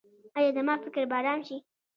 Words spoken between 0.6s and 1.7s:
فکر به ارام شي؟